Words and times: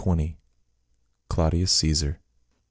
CLAUDIUS 1.29 1.71
CESAR. 1.71 2.19